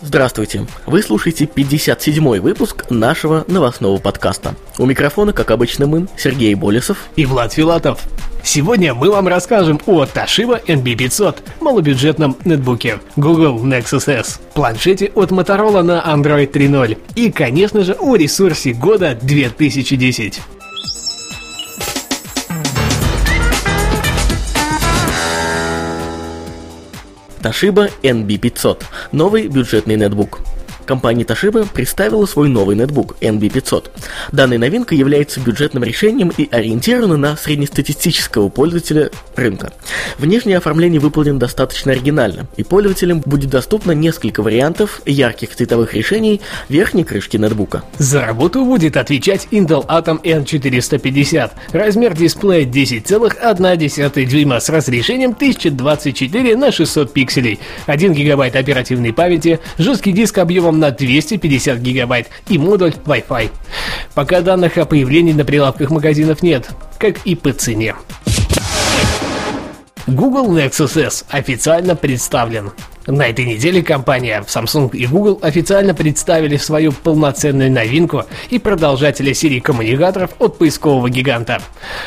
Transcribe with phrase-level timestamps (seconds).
[0.00, 0.64] Здравствуйте!
[0.86, 4.54] Вы слушаете 57-й выпуск нашего новостного подкаста.
[4.78, 8.06] У микрофона, как обычно, мы, Сергей Болесов и Влад Филатов.
[8.44, 15.82] Сегодня мы вам расскажем о Toshiba NB500, малобюджетном нетбуке, Google Nexus S, планшете от Motorola
[15.82, 20.40] на Android 3.0 и, конечно же, о ресурсе года 2010.
[27.48, 30.40] Toshiba NB500– новый бюджетный нетбук.
[30.88, 33.90] Компания Toshiba представила свой новый нетбук NB500.
[34.32, 39.70] Данная новинка является бюджетным решением и ориентирована на среднестатистического пользователя рынка.
[40.16, 47.04] Внешнее оформление выполнено достаточно оригинально, и пользователям будет доступно несколько вариантов ярких цветовых решений верхней
[47.04, 47.84] крышки нетбука.
[47.98, 51.50] За работу будет отвечать Intel Atom N450.
[51.72, 60.12] Размер дисплея 10,1 дюйма с разрешением 1024 на 600 пикселей, 1 гигабайт оперативной памяти, жесткий
[60.12, 63.50] диск объемом на 250 гигабайт и модуль Wi-Fi.
[64.14, 67.94] Пока данных о появлении на прилавках магазинов нет, как и по цене.
[70.06, 72.72] Google Nexus S официально представлен.
[73.08, 79.60] На этой неделе компания Samsung и Google официально представили свою полноценную новинку и продолжателя серии
[79.60, 81.62] коммуникаторов от поискового гиганта.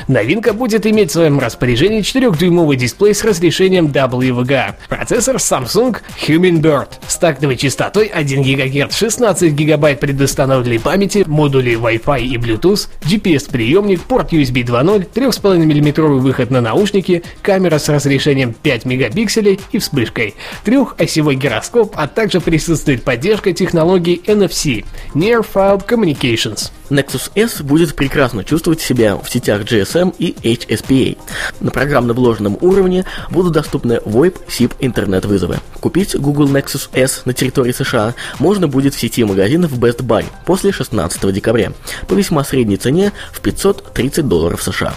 [0.08, 7.18] Новинка будет иметь в своем распоряжении 4-дюймовый дисплей с разрешением WVGA, процессор Samsung Hummingbird с
[7.18, 14.64] тактовой частотой 1 ГГц, 16 ГБ предустановленной памяти, модули Wi-Fi и Bluetooth, GPS-приемник, порт USB
[14.64, 21.36] 2.0, 3,5 мм выход на наушники, камера с разрешением 5 мегапикселей и вспышкой, трех осевой
[21.36, 26.72] гироскоп, а также присутствует поддержка технологии NFC– Near Field Communications.
[26.90, 31.18] Nexus S будет прекрасно чувствовать себя в сетях GSM и HSPA.
[31.62, 35.60] На программно вложенном уровне будут доступны VoIP, SIP, интернет-вызовы.
[35.80, 40.72] Купить Google Nexus S на территории США можно будет в сети магазинов Best Buy после
[40.72, 41.72] 16 декабря
[42.08, 44.96] по весьма средней цене в 530 долларов США.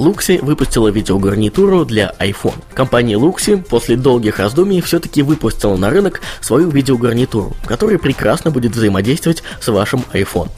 [0.00, 2.54] Luxi выпустила видеогарнитуру для iPhone.
[2.72, 9.42] Компания Luxi после долгих раздумий все-таки выпустила на рынок свою видеогарнитуру, которая прекрасно будет взаимодействовать
[9.60, 10.48] с вашим iPhone.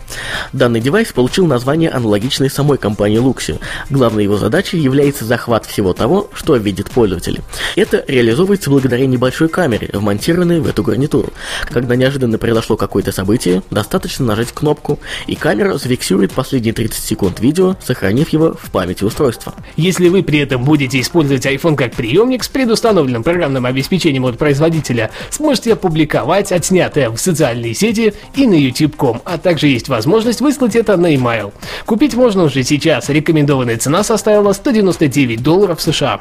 [0.52, 3.58] Данный девайс получил название аналогичной самой компании Luxi.
[3.90, 7.40] Главной его задачей является захват всего того, что видит пользователь.
[7.74, 11.32] Это реализовывается благодаря небольшой камере, вмонтированной в эту гарнитуру.
[11.64, 17.74] Когда неожиданно произошло какое-то событие, достаточно нажать кнопку, и камера зафиксирует последние 30 секунд видео,
[17.84, 19.54] сохранив его в памяти устройства устройства.
[19.76, 25.10] Если вы при этом будете использовать iPhone как приемник с предустановленным программным обеспечением от производителя,
[25.30, 30.96] сможете опубликовать отснятое в социальные сети и на YouTube.com, а также есть возможность выслать это
[30.96, 31.52] на email.
[31.86, 36.20] Купить можно уже сейчас, рекомендованная цена составила 199 долларов США.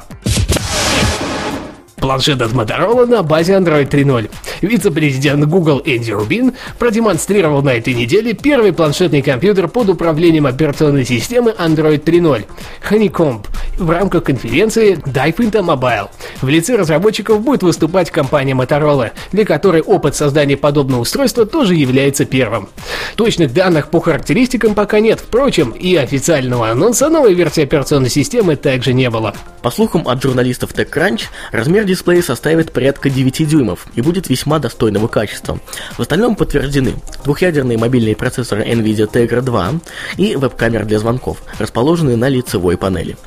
[2.01, 4.29] Планшет от Motorola на базе Android 3.0.
[4.62, 11.51] Вице-президент Google Энди Рубин продемонстрировал на этой неделе первый планшетный компьютер под управлением операционной системы
[11.51, 12.45] Android 3.0
[12.90, 13.45] Honeycomb
[13.81, 16.09] в рамках конференции Dive into Mobile.
[16.41, 22.25] В лице разработчиков будет выступать компания Motorola, для которой опыт создания подобного устройства тоже является
[22.25, 22.69] первым.
[23.15, 28.93] Точных данных по характеристикам пока нет, впрочем, и официального анонса новой версии операционной системы также
[28.93, 29.33] не было.
[29.61, 35.07] По слухам от журналистов TechCrunch, размер дисплея составит порядка 9 дюймов и будет весьма достойного
[35.07, 35.59] качества.
[35.97, 39.73] В остальном подтверждены двухъядерные мобильные процессоры NVIDIA Tegra 2
[40.17, 43.17] и веб-камера для звонков, расположенные на лицевой панели.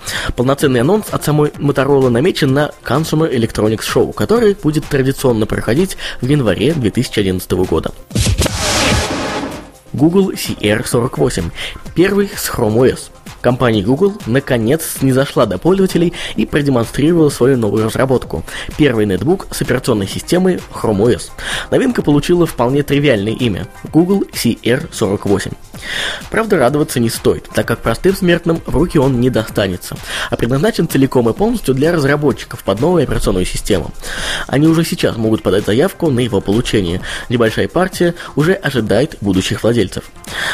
[0.44, 6.28] Полноценный анонс от самой Motorola намечен на Consumer Electronics Show, который будет традиционно проходить в
[6.28, 7.92] январе 2011 года.
[9.94, 11.50] Google CR48,
[11.94, 13.13] первый с Chrome OS.
[13.44, 18.42] Компания Google наконец не зашла до пользователей и продемонстрировала свою новую разработку–
[18.78, 21.24] первый нетбук с операционной системой Chrome OS.
[21.70, 25.52] Новинка получила вполне тривиальное имя– Google CR48.
[26.30, 29.96] Правда, радоваться не стоит, так как простым смертным в руки он не достанется,
[30.30, 33.90] а предназначен целиком и полностью для разработчиков под новую операционную систему.
[34.46, 37.02] Они уже сейчас могут подать заявку на его получение.
[37.28, 40.04] Небольшая партия уже ожидает будущих владельцев.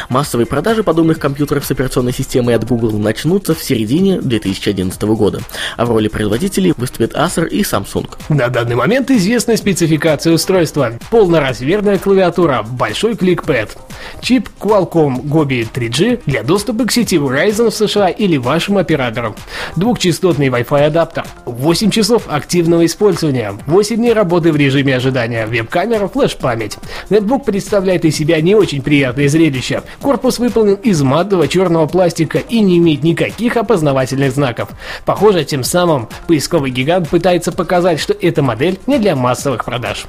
[0.09, 5.41] Массовые продажи подобных компьютеров с операционной системой от Google начнутся в середине 2011 года,
[5.77, 8.09] а в роли производителей выступят Acer и Samsung.
[8.29, 10.93] На данный момент известна спецификация устройства.
[11.09, 13.77] Полноразмерная клавиатура, большой кликпэд.
[14.21, 19.35] Чип Qualcomm Gobi 3G для доступа к сети Verizon в США или вашим операторам.
[19.75, 21.25] Двухчастотный Wi-Fi адаптер.
[21.45, 23.53] 8 часов активного использования.
[23.67, 25.45] 8 дней работы в режиме ожидания.
[25.45, 26.77] Веб-камера, флеш-память.
[27.09, 29.83] Нетбук представляет из себя не очень приятное зрелище.
[30.01, 34.69] Корпус выполнен из матового черного пластика и не имеет никаких опознавательных знаков.
[35.05, 40.05] Похоже, тем самым поисковый гигант пытается показать, что эта модель не для массовых продаж.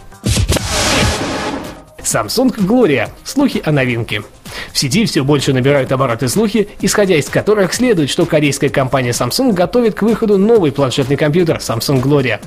[1.98, 3.08] Samsung Gloria.
[3.24, 4.22] Слухи о новинке.
[4.72, 9.52] В сети все больше набирают обороты слухи, исходя из которых следует, что корейская компания Samsung
[9.52, 12.40] готовит к выходу новый планшетный компьютер Samsung Gloria.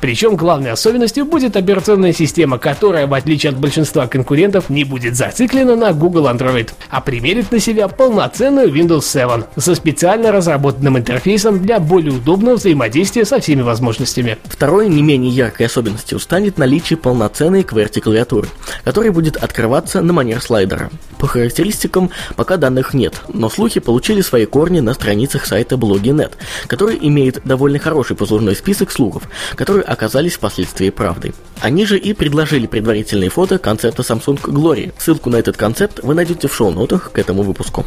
[0.00, 5.76] Причем главной особенностью будет операционная система, которая, в отличие от большинства конкурентов, не будет зациклена
[5.76, 11.80] на Google Android, а примерит на себя полноценную Windows 7 со специально разработанным интерфейсом для
[11.80, 14.38] более удобного взаимодействия со всеми возможностями.
[14.44, 18.48] Второй не менее яркой особенностью станет наличие полноценной QWERTY клавиатуры,
[18.84, 20.90] которая будет открываться на манер слайдера.
[21.18, 26.32] По характеристикам пока данных нет, но слухи получили свои корни на страницах сайта Blogi.net,
[26.66, 29.24] который имеет довольно хороший послужной список слухов,
[29.54, 31.34] которые оказались впоследствии правдой.
[31.60, 34.92] Они же и предложили предварительные фото концепта Samsung Glory.
[34.98, 37.84] Ссылку на этот концепт вы найдете в шоу-нотах к этому выпуску.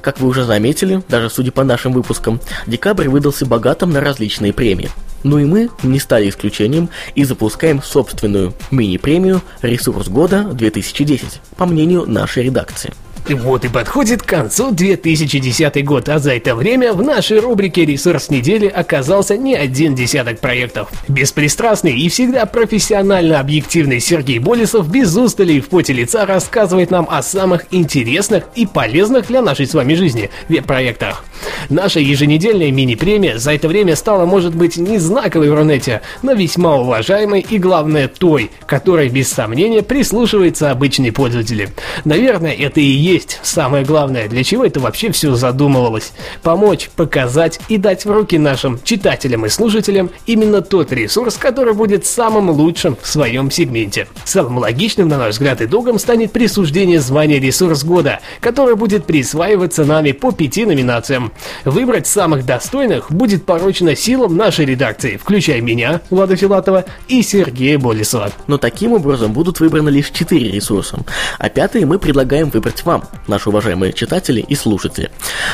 [0.00, 4.90] Как вы уже заметили, даже судя по нашим выпускам, декабрь выдался богатым на различные премии.
[5.22, 12.06] Ну и мы не стали исключением и запускаем собственную мини-премию «Ресурс года 2010», по мнению
[12.06, 12.94] нашей редакции.
[13.28, 18.30] Вот и подходит к концу 2010 год, а за это время в нашей рубрике «Ресурс
[18.30, 20.90] недели» оказался не один десяток проектов.
[21.08, 27.06] Беспристрастный и всегда профессионально объективный Сергей Болесов без устали и в поте лица рассказывает нам
[27.10, 31.24] о самых интересных и полезных для нашей с вами жизни веб-проектах.
[31.68, 36.76] Наша еженедельная мини-премия за это время стала, может быть, не знаковой в Рунете, но весьма
[36.76, 41.68] уважаемой и, главное, той, которой, без сомнения, прислушивается обычный пользователь.
[42.04, 43.09] Наверное, это и есть
[43.42, 46.12] самое главное, для чего это вообще все задумывалось.
[46.42, 52.06] Помочь, показать и дать в руки нашим читателям и слушателям именно тот ресурс, который будет
[52.06, 54.06] самым лучшим в своем сегменте.
[54.24, 60.12] Самым логичным, на наш взгляд, итогом станет присуждение звания «Ресурс года», которое будет присваиваться нами
[60.12, 61.32] по пяти номинациям.
[61.64, 68.30] Выбрать самых достойных будет поручено силам нашей редакции, включая меня, Влада Филатова, и Сергея Болесова.
[68.46, 70.98] Но таким образом будут выбраны лишь четыре ресурса,
[71.38, 75.10] а пятый мы предлагаем выбрать вам, наши уважаемые читатели и слушатели.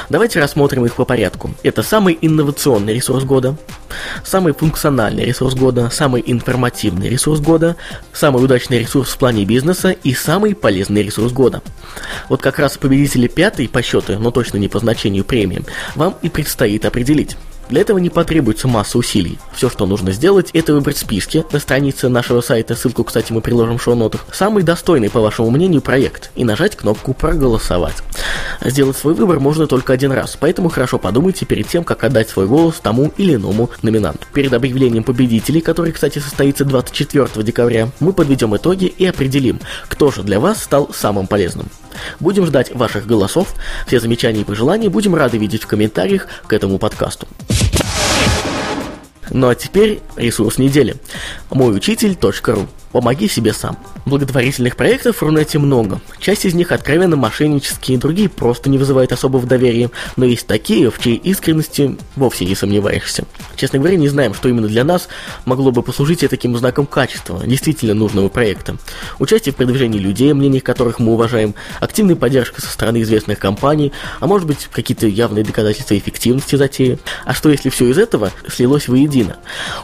[0.09, 1.51] Давайте рассмотрим их по порядку.
[1.63, 3.57] Это самый инновационный ресурс года,
[4.25, 7.77] самый функциональный ресурс года, самый информативный ресурс года,
[8.13, 11.63] самый удачный ресурс в плане бизнеса и самый полезный ресурс года.
[12.29, 15.65] Вот как раз победители пятой по счету, но точно не по значению премии,
[15.95, 17.37] вам и предстоит определить.
[17.69, 19.39] Для этого не потребуется масса усилий.
[19.53, 23.79] Все, что нужно сделать, это выбрать списки на странице нашего сайта, ссылку, кстати, мы приложим
[23.79, 27.97] в шоу-нотах, самый достойный, по вашему мнению, проект и нажать кнопку «Проголосовать».
[28.65, 32.47] Сделать свой выбор можно только один раз, поэтому хорошо подумайте перед тем, как отдать свой
[32.47, 34.27] голос тому или иному номинанту.
[34.33, 40.23] Перед объявлением победителей, который, кстати, состоится 24 декабря, мы подведем итоги и определим, кто же
[40.23, 41.69] для вас стал самым полезным.
[42.21, 43.55] Будем ждать ваших голосов,
[43.87, 47.27] все замечания и пожелания будем рады видеть в комментариях к этому подкасту.
[49.31, 50.97] Ну а теперь ресурс недели.
[51.51, 53.77] Мойучитель.ру Помоги себе сам.
[54.07, 56.01] Благотворительных проектов в Рунете много.
[56.21, 60.99] Часть из них откровенно мошеннические, другие просто не вызывают особого доверия, но есть такие, в
[60.99, 63.25] чьей искренности вовсе не сомневаешься.
[63.57, 65.09] Честно говоря, не знаем, что именно для нас
[65.45, 68.77] могло бы послужить таким знаком качества, действительно нужного проекта.
[69.19, 74.27] Участие в продвижении людей, мнений которых мы уважаем, активная поддержка со стороны известных компаний, а
[74.27, 76.99] может быть какие-то явные доказательства эффективности затеи.
[77.25, 79.37] А что если все из этого слилось воедино?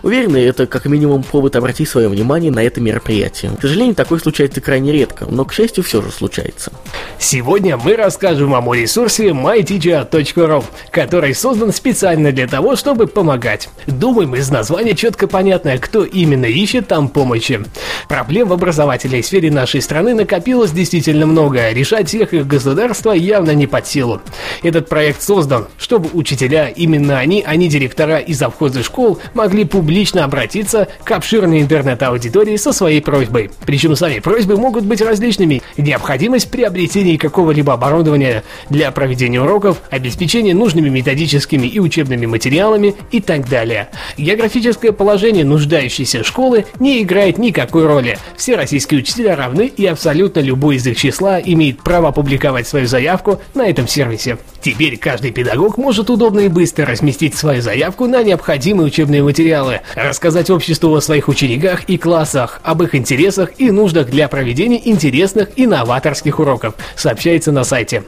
[0.03, 3.57] Уверены, это как минимум повод обратить свое внимание на это мероприятие мероприятием.
[3.57, 6.73] К сожалению, такое случается крайне редко, но, к счастью, все же случается.
[7.19, 13.69] Сегодня мы расскажем вам о ресурсе myteacher.ru, который создан специально для того, чтобы помогать.
[13.87, 17.61] Думаем, из названия четко понятно, кто именно ищет там помощи.
[18.09, 23.67] Проблем в образовательной сфере нашей страны накопилось действительно много, решать всех их государства явно не
[23.67, 24.21] под силу.
[24.63, 30.25] Этот проект создан, чтобы учителя, именно они, а не директора и завхозы школ, могли публично
[30.25, 33.49] обратиться к обширной интернет-аудитории со своими своей просьбой.
[33.65, 35.63] Причем сами просьбы могут быть различными.
[35.77, 43.49] Необходимость приобретения какого-либо оборудования для проведения уроков, обеспечение нужными методическими и учебными материалами и так
[43.49, 43.89] далее.
[44.19, 48.19] Географическое положение нуждающейся школы не играет никакой роли.
[48.37, 53.41] Все российские учителя равны и абсолютно любой из их числа имеет право опубликовать свою заявку
[53.55, 54.39] на этом сервисе.
[54.61, 60.51] Теперь каждый педагог может удобно и быстро разместить свою заявку на необходимые учебные материалы, рассказать
[60.51, 65.67] обществу о своих учениках и классах, об их интересах и нуждах для проведения интересных и
[65.67, 68.05] новаторских уроков, сообщается на сайте.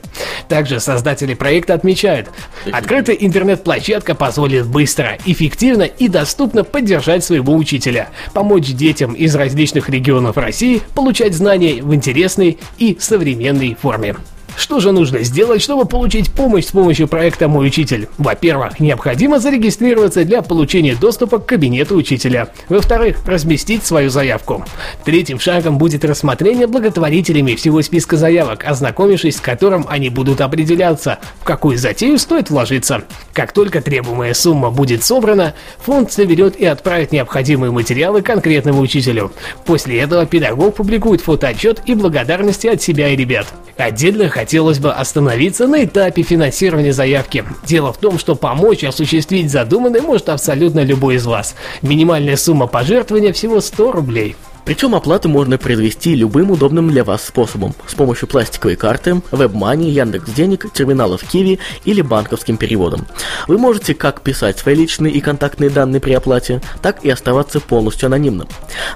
[0.48, 2.30] Также создатели проекта отмечают,
[2.72, 10.38] открытая интернет-площадка позволит быстро, эффективно и доступно поддержать своего учителя, помочь детям из различных регионов
[10.38, 14.16] России получать знания в интересной и современной форме.
[14.56, 18.08] Что же нужно сделать, чтобы получить помощь с помощью проекта «Мой учитель»?
[18.18, 22.48] Во-первых, необходимо зарегистрироваться для получения доступа к кабинету учителя.
[22.68, 24.64] Во-вторых, разместить свою заявку.
[25.04, 31.44] Третьим шагом будет рассмотрение благотворителями всего списка заявок, ознакомившись с которым они будут определяться, в
[31.44, 33.02] какую затею стоит вложиться.
[33.32, 39.32] Как только требуемая сумма будет собрана, фонд соберет и отправит необходимые материалы конкретному учителю.
[39.64, 43.46] После этого педагог публикует фотоотчет и благодарности от себя и ребят.
[43.76, 47.46] Отдельно хотелось бы остановиться на этапе финансирования заявки.
[47.64, 51.54] Дело в том, что помочь осуществить задуманное может абсолютно любой из вас.
[51.80, 54.36] Минимальная сумма пожертвования всего 100 рублей.
[54.64, 60.72] Причем оплату можно произвести любым удобным для вас способом с помощью пластиковой карты, WebMoney, Яндекс.Денег,
[60.72, 63.06] терминалов Киви или банковским переводом.
[63.46, 68.06] Вы можете как писать свои личные и контактные данные при оплате, так и оставаться полностью
[68.06, 68.48] анонимным.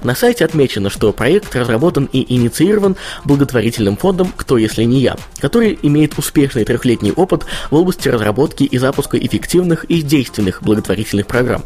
[0.03, 5.77] На сайте отмечено, что проект разработан и инициирован благотворительным фондом «Кто, если не я», который
[5.83, 11.63] имеет успешный трехлетний опыт в области разработки и запуска эффективных и действенных благотворительных программ.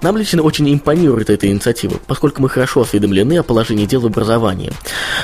[0.00, 4.72] Нам лично очень импонирует эта инициатива, поскольку мы хорошо осведомлены о положении дел в образовании.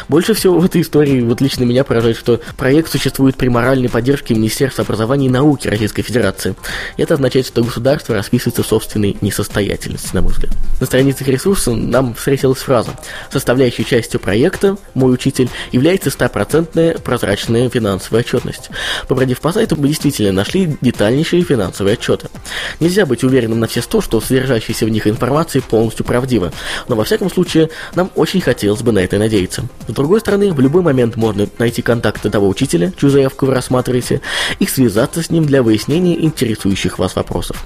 [0.09, 4.35] Больше всего в этой истории вот лично меня поражает, что проект существует при моральной поддержке
[4.35, 6.55] Министерства образования и науки Российской Федерации.
[6.97, 10.52] Это означает, что государство расписывается в собственной несостоятельности, на мой взгляд.
[10.81, 12.99] На страницах ресурса нам встретилась фраза
[13.33, 18.71] «Составляющей частью проекта «Мой учитель» является стопроцентная прозрачная финансовая отчетность».
[19.09, 22.29] Побродив по сайту, мы действительно нашли детальнейшие финансовые отчеты.
[22.81, 26.52] Нельзя быть уверенным на все сто, что содержащаяся в них информация полностью правдива,
[26.88, 29.64] но во всяком случае нам очень хотелось бы на это надеяться.
[29.87, 34.23] С другой стороны, в любой момент можно найти контакты того учителя, чью заявку вы рассматриваете,
[34.59, 37.62] и связаться с ним для выяснения интересующих вас вопросов.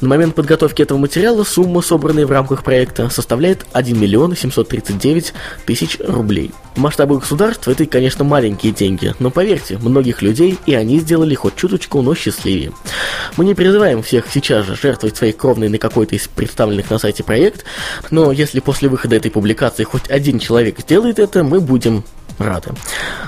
[0.00, 5.34] На момент подготовки этого материала сумма, собранная в рамках проекта, составляет 1 миллион 739
[5.66, 6.52] тысяч рублей.
[6.74, 11.54] В масштабах государства это, конечно, маленькие деньги, но поверьте, многих людей и они сделали хоть
[11.54, 12.72] чуточку, но счастливее.
[13.36, 17.22] Мы не призываем всех сейчас же жертвовать своей кровной на какой-то из представленных на сайте
[17.22, 17.64] проект,
[18.10, 22.02] но если после выхода этой публикации хоть один человек сделает это, мы будем
[22.38, 22.72] рады.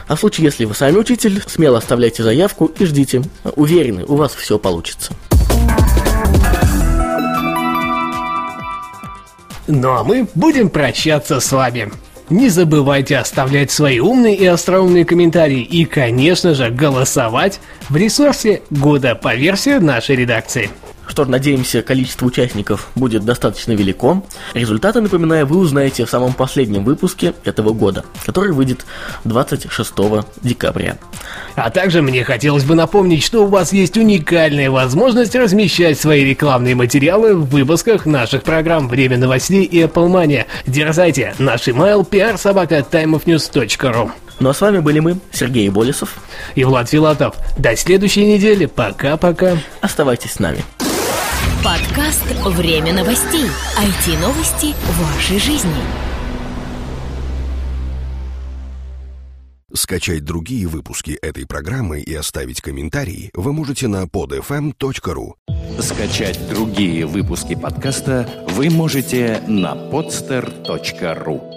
[0.08, 3.22] А в случае, если вы сами учитель, смело оставляйте заявку и ждите.
[3.54, 5.12] Уверены, у вас все получится.
[9.68, 11.92] Ну а мы будем прощаться с вами.
[12.28, 19.14] Не забывайте оставлять свои умные и остроумные комментарии и, конечно же, голосовать в ресурсе года
[19.14, 20.70] по версии нашей редакции.
[21.06, 24.24] Что ж, надеемся, количество участников будет достаточно велико.
[24.54, 28.84] Результаты, напоминаю, вы узнаете в самом последнем выпуске этого года, который выйдет
[29.24, 29.92] 26
[30.42, 30.98] декабря.
[31.54, 36.74] А также мне хотелось бы напомнить, что у вас есть уникальная возможность размещать свои рекламные
[36.74, 40.44] материалы в выпусках наших программ «Время новостей» и Apple Mania.
[40.66, 41.34] Дерзайте!
[41.38, 46.16] Наш email prsobaka.timeofnews.ru ну а с вами были мы, Сергей Болесов
[46.54, 47.36] и Влад Филатов.
[47.58, 48.66] До следующей недели.
[48.66, 49.56] Пока-пока.
[49.80, 50.62] Оставайтесь с нами.
[51.66, 53.42] Подкаст «Время новостей».
[53.76, 55.74] IT-новости вашей жизни.
[59.74, 65.32] Скачать другие выпуски этой программы и оставить комментарии вы можете на podfm.ru.
[65.80, 71.55] Скачать другие выпуски подкаста вы можете на podster.ru.